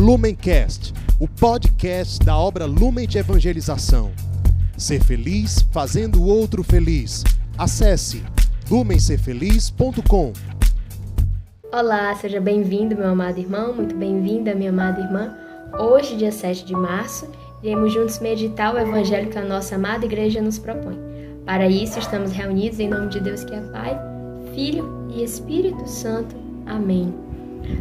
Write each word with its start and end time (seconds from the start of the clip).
Lumencast, 0.00 0.94
o 1.18 1.28
podcast 1.28 2.24
da 2.24 2.34
obra 2.34 2.64
Lumen 2.64 3.06
de 3.06 3.18
Evangelização. 3.18 4.10
Ser 4.74 5.04
feliz 5.04 5.60
fazendo 5.70 6.22
o 6.22 6.26
outro 6.26 6.64
feliz. 6.64 7.22
Acesse 7.58 8.22
lumencerfeliz.com. 8.70 10.32
Olá, 11.70 12.14
seja 12.14 12.40
bem-vindo, 12.40 12.96
meu 12.96 13.08
amado 13.08 13.40
irmão, 13.40 13.74
muito 13.74 13.94
bem-vinda, 13.94 14.54
minha 14.54 14.70
amada 14.70 15.02
irmã. 15.02 15.36
Hoje, 15.78 16.16
dia 16.16 16.32
7 16.32 16.64
de 16.64 16.72
março, 16.72 17.28
iremos 17.62 17.92
juntos 17.92 18.20
meditar 18.20 18.74
o 18.74 18.78
evangelho 18.78 19.28
que 19.28 19.36
a 19.36 19.44
nossa 19.44 19.74
amada 19.74 20.06
igreja 20.06 20.40
nos 20.40 20.58
propõe. 20.58 20.98
Para 21.44 21.68
isso, 21.68 21.98
estamos 21.98 22.32
reunidos 22.32 22.80
em 22.80 22.88
nome 22.88 23.10
de 23.10 23.20
Deus 23.20 23.44
que 23.44 23.54
é 23.54 23.60
Pai, 23.60 24.00
Filho 24.54 25.10
e 25.14 25.22
Espírito 25.22 25.86
Santo. 25.86 26.34
Amém. 26.64 27.14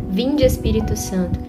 Vinde, 0.09 0.43
Espírito 0.43 0.97
Santo, 0.97 1.48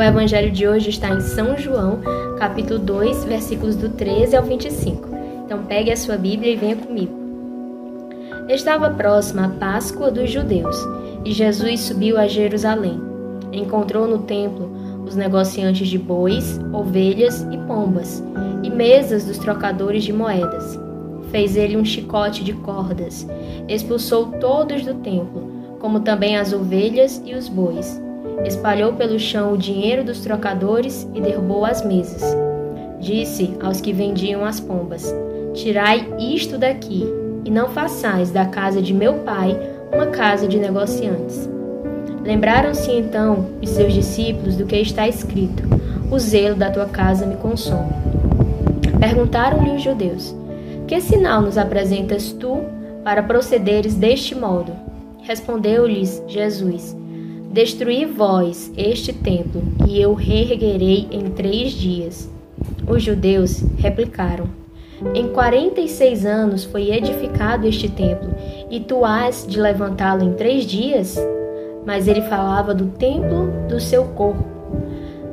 O 0.00 0.02
evangelho 0.02 0.50
de 0.50 0.66
hoje 0.66 0.88
está 0.88 1.10
em 1.10 1.20
São 1.20 1.58
João, 1.58 2.00
capítulo 2.38 2.78
2, 2.78 3.22
versículos 3.24 3.76
do 3.76 3.90
13 3.90 4.34
ao 4.34 4.42
25. 4.42 5.10
Então 5.44 5.62
pegue 5.64 5.92
a 5.92 5.96
sua 5.96 6.16
Bíblia 6.16 6.54
e 6.54 6.56
venha 6.56 6.74
comigo. 6.74 7.12
Estava 8.48 8.88
próxima 8.88 9.44
a 9.44 9.48
Páscoa 9.50 10.10
dos 10.10 10.30
judeus, 10.30 10.74
e 11.22 11.32
Jesus 11.32 11.80
subiu 11.80 12.16
a 12.16 12.26
Jerusalém. 12.26 12.98
Encontrou 13.52 14.08
no 14.08 14.20
templo 14.20 14.72
os 15.04 15.14
negociantes 15.14 15.86
de 15.86 15.98
bois, 15.98 16.58
ovelhas 16.72 17.42
e 17.52 17.58
pombas, 17.58 18.24
e 18.62 18.70
mesas 18.70 19.26
dos 19.26 19.36
trocadores 19.36 20.02
de 20.02 20.14
moedas. 20.14 20.80
Fez 21.30 21.56
ele 21.56 21.76
um 21.76 21.84
chicote 21.84 22.42
de 22.42 22.54
cordas, 22.54 23.28
expulsou 23.68 24.28
todos 24.40 24.82
do 24.82 24.94
templo, 24.94 25.76
como 25.78 26.00
também 26.00 26.38
as 26.38 26.54
ovelhas 26.54 27.20
e 27.26 27.34
os 27.34 27.50
bois 27.50 28.00
espalhou 28.44 28.92
pelo 28.94 29.18
chão 29.18 29.52
o 29.52 29.58
dinheiro 29.58 30.04
dos 30.04 30.20
trocadores 30.20 31.08
e 31.14 31.20
derrubou 31.20 31.64
as 31.64 31.84
mesas. 31.84 32.22
Disse 33.00 33.54
aos 33.62 33.80
que 33.80 33.92
vendiam 33.92 34.44
as 34.44 34.60
pombas: 34.60 35.14
Tirai 35.54 36.06
isto 36.18 36.58
daqui, 36.58 37.06
e 37.44 37.50
não 37.50 37.68
façais 37.68 38.30
da 38.30 38.44
casa 38.44 38.82
de 38.82 38.92
meu 38.92 39.14
pai 39.20 39.58
uma 39.92 40.06
casa 40.06 40.46
de 40.46 40.58
negociantes. 40.58 41.48
Lembraram-se 42.22 42.90
então 42.92 43.46
os 43.62 43.70
seus 43.70 43.92
discípulos 43.92 44.56
do 44.56 44.66
que 44.66 44.76
está 44.76 45.08
escrito: 45.08 45.62
O 46.10 46.18
zelo 46.18 46.56
da 46.56 46.70
tua 46.70 46.86
casa 46.86 47.26
me 47.26 47.36
consome. 47.36 47.92
Perguntaram-lhe 48.98 49.76
os 49.76 49.82
judeus: 49.82 50.34
Que 50.86 51.00
sinal 51.00 51.40
nos 51.42 51.56
apresentas 51.56 52.32
tu 52.32 52.60
para 53.02 53.22
procederes 53.22 53.94
deste 53.94 54.34
modo? 54.34 54.72
Respondeu-lhes 55.22 56.22
Jesus: 56.26 56.99
Destruí 57.50 58.04
vós 58.04 58.72
este 58.76 59.12
templo, 59.12 59.60
e 59.88 60.00
eu 60.00 60.14
reerguerei 60.14 61.08
em 61.10 61.30
três 61.30 61.72
dias. 61.72 62.30
Os 62.88 63.02
judeus 63.02 63.64
replicaram: 63.76 64.44
Em 65.16 65.26
quarenta 65.26 65.80
e 65.80 65.88
seis 65.88 66.24
anos 66.24 66.62
foi 66.62 66.92
edificado 66.92 67.66
este 67.66 67.88
templo, 67.88 68.30
e 68.70 68.78
tu 68.78 69.04
has 69.04 69.44
de 69.48 69.60
levantá-lo 69.60 70.22
em 70.22 70.34
três 70.34 70.64
dias? 70.64 71.18
Mas 71.84 72.06
ele 72.06 72.22
falava 72.22 72.72
do 72.72 72.86
templo 72.86 73.50
do 73.68 73.80
seu 73.80 74.04
corpo. 74.04 74.44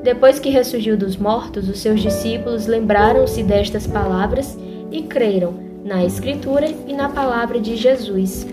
Depois 0.03 0.39
que 0.39 0.49
ressurgiu 0.49 0.97
dos 0.97 1.17
mortos, 1.17 1.69
os 1.69 1.77
seus 1.77 2.01
discípulos 2.01 2.65
lembraram-se 2.65 3.43
destas 3.43 3.85
palavras 3.85 4.57
e 4.91 5.03
creram 5.03 5.53
na 5.85 6.03
Escritura 6.03 6.67
e 6.87 6.93
na 6.93 7.09
palavra 7.09 7.59
de 7.59 7.75
Jesus. 7.75 8.47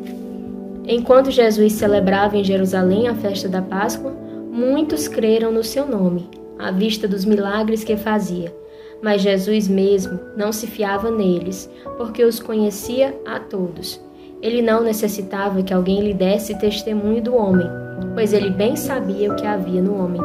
Enquanto 0.87 1.31
Jesus 1.31 1.73
celebrava 1.73 2.37
em 2.37 2.45
Jerusalém 2.45 3.09
a 3.09 3.15
festa 3.15 3.49
da 3.49 3.63
Páscoa, 3.63 4.13
muitos 4.51 5.09
creram 5.09 5.51
no 5.51 5.65
seu 5.65 5.87
nome, 5.87 6.29
à 6.59 6.71
vista 6.71 7.09
dos 7.09 7.25
milagres 7.25 7.83
que 7.83 7.97
fazia. 7.97 8.55
Mas 9.03 9.23
Jesus 9.23 9.67
mesmo 9.67 10.21
não 10.37 10.53
se 10.53 10.67
fiava 10.67 11.11
neles, 11.11 11.71
porque 11.97 12.23
os 12.23 12.39
conhecia 12.39 13.19
a 13.27 13.41
todos. 13.41 14.01
Ele 14.43 14.61
não 14.61 14.83
necessitava 14.83 15.63
que 15.63 15.73
alguém 15.73 16.03
lhe 16.03 16.13
desse 16.13 16.55
testemunho 16.59 17.23
do 17.23 17.35
homem, 17.35 17.67
pois 18.15 18.35
ele 18.35 18.51
bem 18.51 18.77
sabia 18.77 19.33
o 19.33 19.37
que 19.37 19.47
havia 19.47 19.81
no 19.81 19.99
homem. 19.99 20.21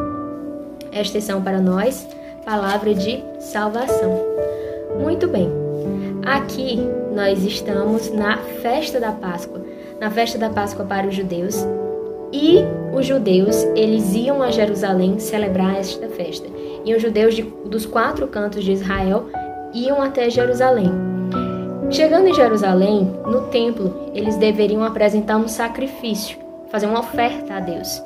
Estas 0.92 1.24
são 1.24 1.42
para 1.42 1.60
nós 1.60 2.06
palavra 2.44 2.94
de 2.94 3.22
salvação. 3.38 4.18
Muito 5.00 5.26
bem, 5.26 5.48
aqui 6.24 6.78
nós 7.14 7.44
estamos 7.44 8.10
na 8.10 8.38
festa 8.62 9.00
da 9.00 9.12
Páscoa 9.12 9.60
na 10.00 10.10
festa 10.10 10.38
da 10.38 10.48
Páscoa 10.48 10.84
para 10.86 11.06
os 11.06 11.14
judeus. 11.14 11.54
E 12.32 12.60
os 12.92 13.06
judeus, 13.06 13.62
eles 13.76 14.14
iam 14.14 14.42
a 14.42 14.50
Jerusalém 14.50 15.18
celebrar 15.18 15.76
esta 15.76 16.08
festa. 16.08 16.48
E 16.84 16.94
os 16.94 17.02
judeus 17.02 17.34
de, 17.34 17.42
dos 17.42 17.84
quatro 17.84 18.26
cantos 18.26 18.64
de 18.64 18.72
Israel 18.72 19.26
iam 19.74 20.00
até 20.00 20.30
Jerusalém. 20.30 20.90
Chegando 21.90 22.28
em 22.28 22.34
Jerusalém, 22.34 23.12
no 23.26 23.48
templo, 23.48 24.10
eles 24.14 24.36
deveriam 24.36 24.82
apresentar 24.82 25.36
um 25.36 25.48
sacrifício, 25.48 26.38
fazer 26.70 26.86
uma 26.86 27.00
oferta 27.00 27.54
a 27.54 27.60
Deus. 27.60 28.02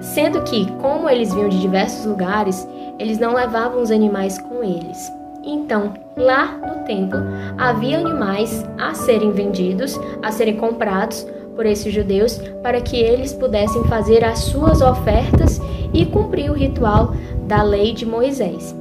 Sendo 0.00 0.42
que, 0.42 0.70
como 0.80 1.10
eles 1.10 1.34
vinham 1.34 1.48
de 1.48 1.60
diversos 1.60 2.06
lugares, 2.06 2.66
eles 2.98 3.18
não 3.18 3.34
levavam 3.34 3.82
os 3.82 3.90
animais 3.90 4.38
com 4.38 4.62
eles. 4.62 5.12
Então, 5.44 5.94
lá 6.18 6.58
no 6.66 6.84
templo, 6.84 7.18
havia 7.56 7.98
animais 7.98 8.66
a 8.76 8.92
serem 8.94 9.30
vendidos, 9.30 9.98
a 10.22 10.30
serem 10.30 10.56
comprados 10.56 11.26
por 11.54 11.66
esses 11.66 11.92
judeus, 11.92 12.38
para 12.62 12.80
que 12.80 12.96
eles 12.96 13.32
pudessem 13.32 13.82
fazer 13.84 14.24
as 14.24 14.40
suas 14.40 14.80
ofertas 14.80 15.60
e 15.92 16.04
cumprir 16.06 16.50
o 16.50 16.54
ritual 16.54 17.14
da 17.46 17.62
lei 17.62 17.92
de 17.92 18.04
Moisés. 18.04 18.74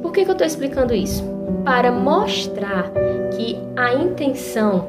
Por 0.00 0.12
que, 0.12 0.24
que 0.24 0.30
eu 0.30 0.32
estou 0.32 0.46
explicando 0.46 0.94
isso? 0.94 1.24
Para 1.64 1.90
mostrar 1.90 2.90
que 3.36 3.58
a 3.76 3.94
intenção 3.94 4.88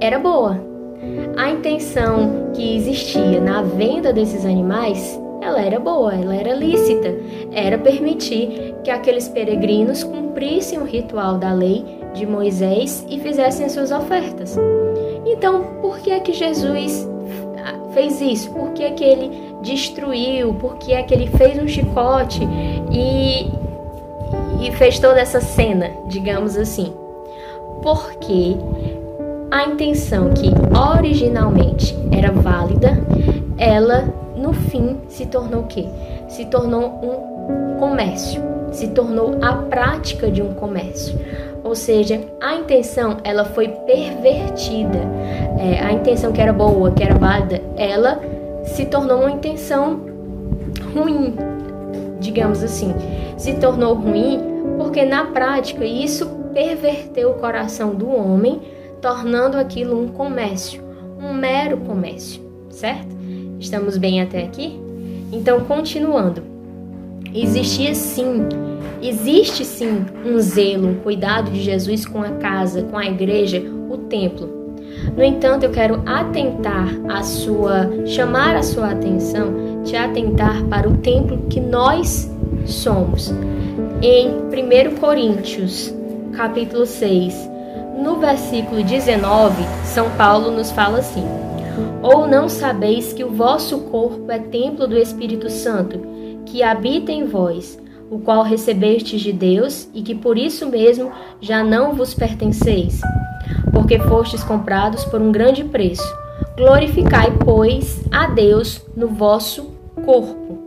era 0.00 0.18
boa. 0.18 0.60
A 1.36 1.50
intenção 1.50 2.50
que 2.52 2.76
existia 2.76 3.40
na 3.40 3.62
venda 3.62 4.12
desses 4.12 4.44
animais 4.44 5.18
ela 5.42 5.60
era 5.60 5.80
boa, 5.80 6.14
ela 6.14 6.34
era 6.34 6.54
lícita, 6.54 7.14
era 7.52 7.76
permitir 7.76 8.74
que 8.84 8.90
aqueles 8.90 9.28
peregrinos 9.28 10.04
cumprissem 10.04 10.78
o 10.78 10.84
ritual 10.84 11.36
da 11.36 11.52
lei 11.52 11.84
de 12.14 12.24
Moisés 12.24 13.04
e 13.08 13.18
fizessem 13.18 13.66
as 13.66 13.72
suas 13.72 13.90
ofertas. 13.90 14.56
Então, 15.26 15.64
por 15.80 15.98
que 15.98 16.10
é 16.10 16.20
que 16.20 16.32
Jesus 16.32 17.08
fez 17.92 18.20
isso? 18.20 18.50
Por 18.52 18.70
que 18.70 18.84
é 18.84 18.90
que 18.90 19.04
ele 19.04 19.30
destruiu? 19.62 20.54
Por 20.54 20.76
que 20.76 20.92
é 20.92 21.02
que 21.02 21.12
ele 21.12 21.26
fez 21.26 21.60
um 21.60 21.66
chicote 21.66 22.40
e, 22.92 23.50
e 24.64 24.72
fez 24.72 24.98
toda 24.98 25.20
essa 25.20 25.40
cena, 25.40 25.90
digamos 26.06 26.56
assim? 26.56 26.92
Porque 27.82 28.56
a 29.50 29.64
intenção 29.64 30.30
que 30.32 30.50
originalmente 30.76 31.96
era 32.10 32.30
válida, 32.30 32.98
ela 33.58 34.21
no 34.42 34.52
fim 34.52 34.98
se 35.08 35.24
tornou 35.26 35.60
o 35.60 35.66
quê? 35.68 35.86
Se 36.28 36.44
tornou 36.46 36.98
um 37.00 37.78
comércio, 37.78 38.42
se 38.72 38.88
tornou 38.88 39.38
a 39.40 39.52
prática 39.52 40.28
de 40.30 40.42
um 40.42 40.52
comércio. 40.52 41.16
Ou 41.62 41.76
seja, 41.76 42.20
a 42.40 42.56
intenção 42.56 43.18
ela 43.22 43.44
foi 43.44 43.68
pervertida. 43.68 44.98
É, 45.60 45.78
a 45.80 45.92
intenção 45.92 46.32
que 46.32 46.40
era 46.40 46.52
boa, 46.52 46.90
que 46.90 47.04
era 47.04 47.14
válida, 47.14 47.62
ela 47.76 48.20
se 48.64 48.84
tornou 48.86 49.20
uma 49.20 49.30
intenção 49.30 50.00
ruim, 50.92 51.36
digamos 52.18 52.64
assim. 52.64 52.92
Se 53.36 53.54
tornou 53.54 53.94
ruim 53.94 54.40
porque 54.76 55.04
na 55.04 55.26
prática 55.26 55.84
isso 55.84 56.26
perverteu 56.52 57.30
o 57.30 57.34
coração 57.34 57.94
do 57.94 58.10
homem, 58.10 58.60
tornando 59.00 59.56
aquilo 59.56 60.02
um 60.02 60.08
comércio, 60.08 60.82
um 61.20 61.32
mero 61.32 61.76
comércio, 61.78 62.42
certo? 62.70 63.11
Estamos 63.62 63.96
bem 63.96 64.20
até 64.20 64.42
aqui? 64.42 64.76
Então, 65.30 65.60
continuando. 65.60 66.42
Existia 67.32 67.94
sim, 67.94 68.48
existe 69.00 69.64
sim 69.64 70.04
um 70.26 70.38
zelo, 70.40 70.88
um 70.88 70.94
cuidado 70.96 71.50
de 71.50 71.62
Jesus 71.62 72.04
com 72.04 72.20
a 72.20 72.30
casa, 72.32 72.82
com 72.82 72.98
a 72.98 73.06
igreja, 73.06 73.62
o 73.88 73.96
templo. 73.96 74.76
No 75.16 75.22
entanto, 75.22 75.62
eu 75.62 75.70
quero 75.70 76.02
atentar 76.04 76.88
a 77.08 77.22
sua, 77.22 77.88
chamar 78.04 78.56
a 78.56 78.62
sua 78.64 78.90
atenção 78.90 79.82
te 79.84 79.96
atentar 79.96 80.64
para 80.64 80.88
o 80.88 80.96
templo 80.98 81.46
que 81.48 81.60
nós 81.60 82.30
somos. 82.66 83.32
Em 84.02 84.28
1 84.28 84.96
Coríntios, 84.96 85.94
capítulo 86.36 86.84
6, 86.84 87.48
no 88.02 88.18
versículo 88.18 88.82
19, 88.82 89.62
São 89.84 90.10
Paulo 90.10 90.50
nos 90.50 90.72
fala 90.72 90.98
assim: 90.98 91.24
Ou 92.02 92.26
não 92.26 92.48
sabeis 92.48 93.12
que 93.12 93.24
o 93.24 93.30
vosso 93.30 93.78
corpo 93.82 94.30
é 94.30 94.38
templo 94.38 94.86
do 94.86 94.96
Espírito 94.96 95.48
Santo, 95.50 96.00
que 96.44 96.62
habita 96.62 97.12
em 97.12 97.24
vós, 97.24 97.78
o 98.10 98.18
qual 98.18 98.42
recebestes 98.42 99.20
de 99.20 99.32
Deus, 99.32 99.88
e 99.94 100.02
que 100.02 100.14
por 100.14 100.36
isso 100.36 100.68
mesmo 100.68 101.10
já 101.40 101.64
não 101.64 101.94
vos 101.94 102.12
pertenceis, 102.12 103.00
porque 103.72 103.98
fostes 103.98 104.44
comprados 104.44 105.04
por 105.04 105.22
um 105.22 105.32
grande 105.32 105.64
preço. 105.64 106.06
Glorificai, 106.56 107.32
pois, 107.44 108.04
a 108.10 108.26
Deus 108.26 108.84
no 108.94 109.08
vosso 109.08 109.72
corpo. 110.04 110.58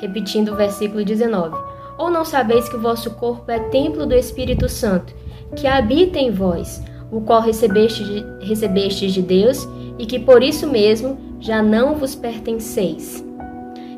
Repetindo 0.00 0.52
o 0.52 0.56
versículo 0.56 1.04
19. 1.04 1.54
Ou 1.98 2.10
não 2.10 2.24
sabeis 2.24 2.68
que 2.68 2.76
o 2.76 2.80
vosso 2.80 3.10
corpo 3.12 3.50
é 3.50 3.58
templo 3.58 4.06
do 4.06 4.14
Espírito 4.14 4.68
Santo, 4.68 5.12
que 5.54 5.66
habita 5.66 6.18
em 6.18 6.30
vós, 6.30 6.82
o 7.12 7.20
qual 7.20 7.42
recebestes 7.42 8.06
de, 8.06 8.24
recebestes 8.40 9.12
de 9.12 9.22
Deus, 9.22 9.68
e 9.98 10.06
que 10.06 10.18
por 10.18 10.42
isso 10.42 10.66
mesmo 10.66 11.18
já 11.38 11.62
não 11.62 11.94
vos 11.94 12.14
pertenceis. 12.14 13.24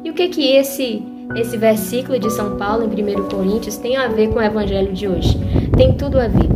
E 0.02 0.10
o 0.10 0.14
que 0.14 0.28
que 0.28 0.50
esse 0.50 1.02
esse 1.34 1.56
versículo 1.56 2.18
de 2.18 2.30
São 2.30 2.56
Paulo 2.56 2.84
em 2.84 3.16
1 3.16 3.28
Coríntios 3.28 3.78
tem 3.78 3.96
a 3.96 4.08
ver 4.08 4.28
com 4.28 4.38
o 4.38 4.42
evangelho 4.42 4.92
de 4.92 5.08
hoje? 5.08 5.38
Tem 5.74 5.94
tudo 5.94 6.20
a 6.20 6.28
ver. 6.28 6.50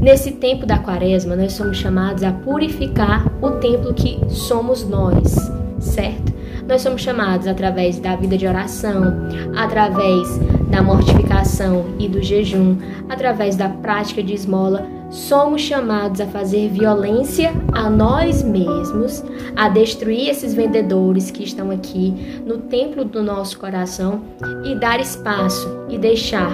Nesse 0.00 0.32
tempo 0.32 0.64
da 0.64 0.78
quaresma, 0.78 1.34
nós 1.34 1.54
somos 1.54 1.76
chamados 1.76 2.22
a 2.22 2.30
purificar 2.30 3.26
o 3.42 3.50
templo 3.52 3.92
que 3.92 4.20
somos 4.28 4.88
nós, 4.88 5.34
certo? 5.80 6.32
Nós 6.68 6.82
somos 6.82 7.02
chamados 7.02 7.46
através 7.46 7.98
da 7.98 8.14
vida 8.14 8.36
de 8.36 8.46
oração, 8.46 9.14
através 9.56 10.38
da 10.70 10.82
mortificação 10.82 11.86
e 11.98 12.08
do 12.08 12.22
jejum, 12.22 12.76
através 13.08 13.56
da 13.56 13.68
prática 13.68 14.22
de 14.22 14.34
esmola, 14.34 14.86
somos 15.10 15.62
chamados 15.62 16.20
a 16.20 16.26
fazer 16.26 16.68
violência 16.68 17.52
a 17.72 17.88
nós 17.88 18.42
mesmos, 18.42 19.24
a 19.54 19.68
destruir 19.68 20.28
esses 20.28 20.54
vendedores 20.54 21.30
que 21.30 21.44
estão 21.44 21.70
aqui 21.70 22.42
no 22.44 22.58
templo 22.58 23.04
do 23.04 23.22
nosso 23.22 23.58
coração 23.58 24.22
e 24.64 24.74
dar 24.74 25.00
espaço 25.00 25.68
e 25.88 25.98
deixar 25.98 26.52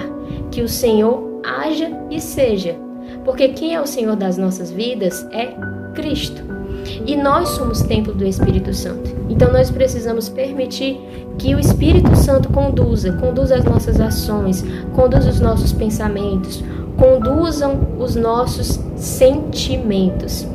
que 0.51 0.61
o 0.61 0.69
Senhor 0.69 1.41
haja 1.43 1.91
e 2.09 2.21
seja. 2.21 2.75
Porque 3.25 3.49
quem 3.49 3.75
é 3.75 3.81
o 3.81 3.87
Senhor 3.87 4.15
das 4.15 4.37
nossas 4.37 4.71
vidas 4.71 5.27
é 5.31 5.53
Cristo. 5.93 6.41
E 7.05 7.15
nós 7.15 7.49
somos 7.49 7.81
templo 7.81 8.13
do 8.13 8.25
Espírito 8.25 8.73
Santo. 8.73 9.15
Então 9.29 9.51
nós 9.51 9.71
precisamos 9.71 10.29
permitir 10.29 10.99
que 11.37 11.55
o 11.55 11.59
Espírito 11.59 12.15
Santo 12.15 12.49
conduza, 12.49 13.13
conduza 13.13 13.55
as 13.55 13.63
nossas 13.63 13.99
ações, 13.99 14.63
conduza 14.93 15.29
os 15.29 15.39
nossos 15.39 15.71
pensamentos, 15.71 16.63
conduzam 17.03 17.81
os 17.99 18.15
nossos 18.15 18.79
sentimentos. 18.95 20.47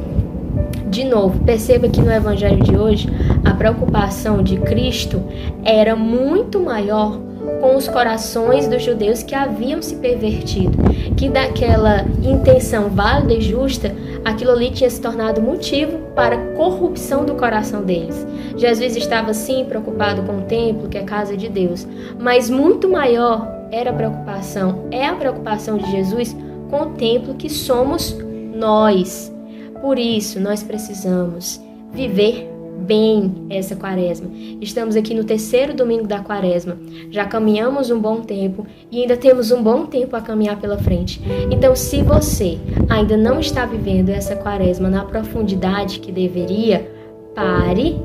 De 0.87 1.05
novo, 1.05 1.45
perceba 1.45 1.91
que 1.91 2.01
no 2.01 2.11
evangelho 2.11 2.65
de 2.65 2.75
hoje 2.75 3.07
a 3.45 3.53
preocupação 3.53 4.43
de 4.43 4.57
Cristo 4.57 5.23
era 5.63 5.95
muito 5.95 6.59
maior 6.59 7.21
com 7.61 7.77
os 7.77 7.87
corações 7.87 8.67
dos 8.67 8.83
judeus 8.83 9.23
que 9.23 9.35
haviam 9.35 9.83
se 9.83 9.97
pervertido, 9.97 10.79
que 11.19 11.29
daquela 11.29 12.07
intenção 12.25 12.89
válida 12.89 13.35
e 13.35 13.43
justa, 13.43 13.95
aquilo 14.25 14.53
ali 14.53 14.71
tinha 14.71 14.89
se 14.89 15.03
tornado 15.03 15.43
motivo 15.43 15.99
para 16.15 16.37
a 16.37 16.47
corrupção 16.57 17.27
do 17.27 17.35
coração 17.35 17.83
deles. 17.83 18.27
Jesus 18.57 18.97
estava 18.97 19.35
sim 19.35 19.67
preocupado 19.67 20.23
com 20.23 20.39
o 20.39 20.43
templo, 20.43 20.89
que 20.89 20.97
é 20.97 21.03
a 21.03 21.05
casa 21.05 21.37
de 21.37 21.49
Deus, 21.49 21.87
mas 22.19 22.49
muito 22.49 22.89
maior 22.89 23.58
era 23.71 23.91
a 23.91 23.93
preocupação, 23.93 24.87
é 24.91 25.07
a 25.07 25.15
preocupação 25.15 25.79
de 25.79 25.91
Jesus 25.91 26.37
com 26.71 26.83
o 26.83 26.91
templo 26.91 27.35
que 27.35 27.49
somos 27.49 28.17
nós. 28.55 29.33
Por 29.81 29.99
isso, 29.99 30.41
nós 30.41 30.63
precisamos 30.63 31.61
viver 31.93 32.49
bem 32.79 33.47
essa 33.51 33.75
quaresma. 33.77 34.31
Estamos 34.61 34.97
aqui 34.97 35.15
no 35.15 35.25
terceiro 35.25 35.75
domingo 35.75 36.07
da 36.07 36.21
quaresma. 36.21 36.79
Já 37.11 37.25
caminhamos 37.25 37.91
um 37.91 37.99
bom 37.99 38.21
tempo 38.21 38.67
e 38.91 39.03
ainda 39.03 39.17
temos 39.17 39.51
um 39.51 39.63
bom 39.63 39.87
tempo 39.87 40.17
a 40.17 40.21
caminhar 40.21 40.61
pela 40.61 40.79
frente. 40.79 41.21
Então, 41.51 41.75
se 41.75 42.03
você 42.03 42.59
ainda 42.89 43.17
não 43.17 43.41
está 43.41 43.67
vivendo 43.67 44.11
essa 44.11 44.37
quaresma 44.37 44.89
na 44.89 45.05
profundidade 45.05 45.99
que 46.01 46.13
deveria, 46.13 46.91
pare, 47.35 48.01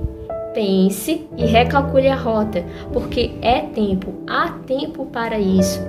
pense 0.53 1.27
e 1.37 1.45
recalcule 1.45 2.07
a 2.07 2.15
rota, 2.15 2.63
porque 2.91 3.31
é 3.41 3.61
tempo, 3.61 4.13
há 4.27 4.49
tempo 4.65 5.05
para 5.07 5.39
isso. 5.39 5.79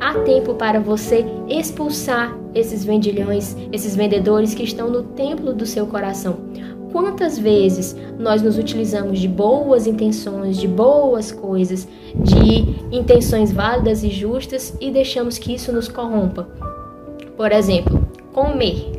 Há 0.00 0.14
tempo 0.20 0.54
para 0.54 0.80
você 0.80 1.24
expulsar 1.48 2.36
esses 2.54 2.84
vendilhões, 2.84 3.56
esses 3.70 3.94
vendedores 3.94 4.54
que 4.54 4.62
estão 4.62 4.90
no 4.90 5.02
templo 5.02 5.52
do 5.52 5.66
seu 5.66 5.86
coração. 5.86 6.38
Quantas 6.92 7.38
vezes 7.38 7.94
nós 8.18 8.40
nos 8.40 8.56
utilizamos 8.56 9.18
de 9.18 9.28
boas 9.28 9.86
intenções, 9.86 10.56
de 10.56 10.66
boas 10.66 11.30
coisas, 11.30 11.86
de 12.14 12.96
intenções 12.96 13.52
válidas 13.52 14.02
e 14.02 14.08
justas 14.08 14.74
e 14.80 14.90
deixamos 14.90 15.36
que 15.36 15.54
isso 15.54 15.70
nos 15.72 15.88
corrompa? 15.88 16.48
Por 17.36 17.52
exemplo, 17.52 18.08
comer, 18.32 18.92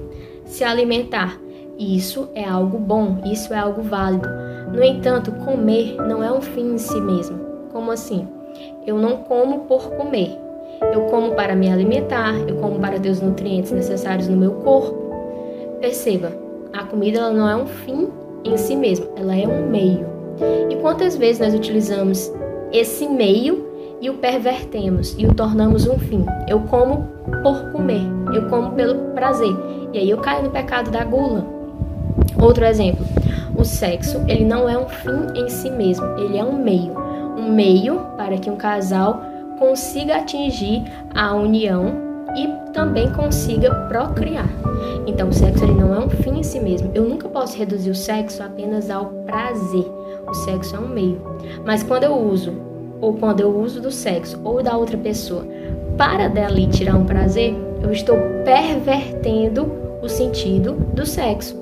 se 0.45 0.63
alimentar. 0.63 1.39
Isso 1.79 2.29
é 2.35 2.43
algo 2.43 2.77
bom, 2.77 3.21
isso 3.31 3.53
é 3.53 3.57
algo 3.57 3.81
válido. 3.81 4.27
No 4.71 4.83
entanto, 4.83 5.31
comer 5.31 5.95
não 5.97 6.23
é 6.23 6.31
um 6.31 6.41
fim 6.41 6.73
em 6.73 6.77
si 6.77 6.99
mesmo. 6.99 7.39
Como 7.71 7.91
assim? 7.91 8.27
Eu 8.85 8.97
não 8.97 9.17
como 9.17 9.59
por 9.59 9.89
comer. 9.91 10.37
Eu 10.93 11.01
como 11.03 11.33
para 11.33 11.55
me 11.55 11.71
alimentar, 11.71 12.33
eu 12.47 12.55
como 12.57 12.79
para 12.79 12.99
ter 12.99 13.09
os 13.09 13.21
nutrientes 13.21 13.71
necessários 13.71 14.27
no 14.27 14.37
meu 14.37 14.51
corpo. 14.51 14.95
Perceba, 15.79 16.31
a 16.73 16.83
comida 16.83 17.31
não 17.31 17.49
é 17.49 17.55
um 17.55 17.65
fim 17.65 18.09
em 18.43 18.57
si 18.57 18.75
mesmo, 18.75 19.07
ela 19.15 19.35
é 19.35 19.47
um 19.47 19.67
meio. 19.67 20.05
E 20.69 20.75
quantas 20.77 21.15
vezes 21.15 21.39
nós 21.39 21.53
utilizamos 21.53 22.31
esse 22.71 23.07
meio 23.07 23.67
e 23.99 24.09
o 24.09 24.15
pervertemos 24.15 25.15
e 25.17 25.25
o 25.25 25.33
tornamos 25.33 25.87
um 25.87 25.97
fim? 25.97 26.25
Eu 26.47 26.61
como 26.61 27.07
por 27.41 27.71
comer, 27.71 28.01
eu 28.33 28.47
como 28.49 28.71
pelo 28.71 28.95
prazer. 29.13 29.55
E 29.93 29.97
aí 29.97 30.09
eu 30.09 30.17
caio 30.17 30.43
no 30.43 30.51
pecado 30.51 30.91
da 30.91 31.03
gula. 31.03 31.45
Outro 32.39 32.65
exemplo, 32.65 33.05
o 33.57 33.65
sexo, 33.65 34.23
ele 34.27 34.45
não 34.45 34.69
é 34.69 34.77
um 34.77 34.87
fim 34.87 35.27
em 35.35 35.49
si 35.49 35.69
mesmo, 35.69 36.05
ele 36.17 36.37
é 36.37 36.43
um 36.43 36.55
meio. 36.55 36.95
Um 37.37 37.51
meio 37.51 37.99
para 38.15 38.37
que 38.37 38.49
um 38.49 38.55
casal 38.55 39.21
consiga 39.57 40.17
atingir 40.17 40.83
a 41.13 41.33
união 41.33 42.07
e 42.35 42.47
também 42.71 43.11
consiga 43.11 43.73
procriar. 43.87 44.47
Então, 45.07 45.29
o 45.29 45.33
sexo 45.33 45.63
ele 45.63 45.73
não 45.73 45.93
é 45.93 45.99
um 45.99 46.09
fim 46.09 46.39
em 46.39 46.43
si 46.43 46.59
mesmo. 46.59 46.91
Eu 46.93 47.03
nunca 47.03 47.27
posso 47.27 47.57
reduzir 47.57 47.89
o 47.89 47.95
sexo 47.95 48.43
apenas 48.43 48.89
ao 48.89 49.07
prazer. 49.25 49.85
O 50.27 50.33
sexo 50.33 50.75
é 50.75 50.79
um 50.79 50.87
meio. 50.87 51.21
Mas 51.65 51.81
quando 51.81 52.03
eu 52.03 52.15
uso, 52.15 52.53
ou 53.01 53.13
quando 53.13 53.39
eu 53.39 53.57
uso 53.59 53.81
do 53.81 53.91
sexo 53.91 54.39
ou 54.43 54.61
da 54.61 54.77
outra 54.77 54.97
pessoa 54.97 55.45
para 55.97 56.27
dali 56.27 56.67
tirar 56.67 56.95
um 56.95 57.05
prazer, 57.05 57.55
eu 57.81 57.91
estou 57.91 58.17
pervertendo 58.43 59.71
o 60.01 60.07
sentido 60.07 60.73
do 60.93 61.05
sexo. 61.05 61.55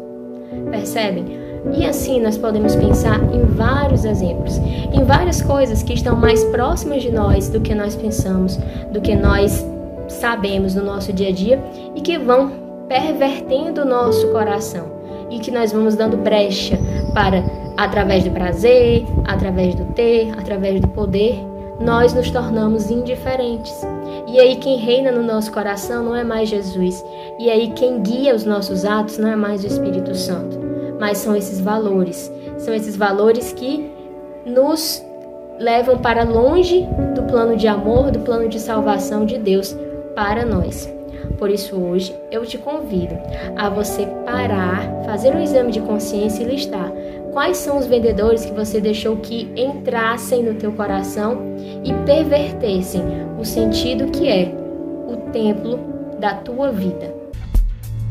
Percebem? 0.70 1.45
E 1.74 1.86
assim 1.86 2.22
nós 2.22 2.38
podemos 2.38 2.76
pensar 2.76 3.20
em 3.34 3.42
vários 3.46 4.06
exemplos, 4.06 4.58
em 4.58 5.04
várias 5.04 5.42
coisas 5.42 5.82
que 5.84 5.94
estão 5.94 6.16
mais 6.16 6.44
próximas 6.46 7.02
de 7.02 7.12
nós 7.12 7.50
do 7.50 7.60
que 7.60 7.74
nós 7.74 7.96
pensamos, 7.96 8.58
do 8.92 9.02
que 9.02 9.16
nós 9.16 9.66
sabemos 10.08 10.76
no 10.76 10.84
nosso 10.84 11.12
dia 11.12 11.30
a 11.30 11.32
dia 11.32 11.64
e 11.96 12.02
que 12.02 12.18
vão 12.18 12.52
pervertendo 12.88 13.82
o 13.82 13.86
nosso 13.86 14.28
coração 14.32 14.96
e 15.30 15.40
que 15.40 15.52
nós 15.52 15.72
vamos 15.72 15.96
dando 15.96 16.18
brecha 16.18 16.78
para, 17.14 17.44
através 17.78 18.24
do 18.24 18.32
prazer, 18.32 19.06
através 19.26 19.76
do 19.76 19.86
ter, 19.94 20.32
através 20.38 20.80
do 20.80 20.88
poder, 20.90 21.40
nós 21.80 22.14
nos 22.14 22.30
tornamos 22.32 22.90
indiferentes. 22.90 23.86
E 24.28 24.40
aí 24.40 24.56
quem 24.56 24.78
reina 24.78 25.12
no 25.12 25.24
nosso 25.24 25.52
coração 25.52 26.04
não 26.04 26.16
é 26.16 26.24
mais 26.24 26.50
Jesus. 26.50 27.04
E 27.40 27.50
aí 27.50 27.72
quem 27.72 28.02
guia 28.02 28.36
os 28.36 28.46
nossos 28.46 28.86
atos 28.86 29.18
não 29.18 29.30
é 29.30 29.36
mais 29.36 29.64
o 29.64 29.68
Espírito 29.68 30.16
Santo, 30.16 30.60
mas 31.00 31.18
são 31.18 31.36
esses 31.36 31.60
valores. 31.60 32.32
São 32.58 32.74
esses 32.74 32.96
valores 32.96 33.54
que 33.54 33.92
nos 34.46 35.04
levam 35.60 35.98
para 35.98 36.24
longe 36.24 36.88
do 37.14 37.24
plano 37.24 37.56
de 37.56 37.68
amor, 37.68 38.12
do 38.12 38.20
plano 38.20 38.48
de 38.48 38.60
salvação 38.60 39.26
de 39.26 39.38
Deus 39.38 39.76
para 40.16 40.46
nós. 40.46 40.94
Por 41.38 41.50
isso, 41.50 41.76
hoje 41.76 42.16
eu 42.32 42.46
te 42.46 42.58
convido 42.58 43.16
a 43.56 43.70
você 43.70 44.06
parar, 44.26 45.04
fazer 45.06 45.36
um 45.36 45.42
exame 45.42 45.72
de 45.72 45.82
consciência 45.82 46.44
e 46.44 46.48
listar 46.48 46.92
quais 47.34 47.58
são 47.58 47.78
os 47.78 47.86
vendedores 47.86 48.46
que 48.46 48.54
você 48.54 48.80
deixou 48.80 49.18
que 49.18 49.52
entrassem 49.58 50.44
no 50.44 50.54
teu 50.56 50.72
coração 50.72 51.38
e 51.84 51.94
pervertessem 52.06 53.02
o 53.38 53.44
sentido 53.44 54.08
que 54.08 54.30
é 54.30 54.54
o 55.08 55.32
templo 55.32 55.78
da 56.20 56.36
tua 56.36 56.72
vida. 56.72 57.25